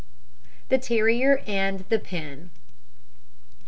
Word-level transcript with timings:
THE 0.69 0.79
TERRIER 0.79 1.43
AND 1.45 1.81
THE 1.89 1.99
PIN. 1.99 2.49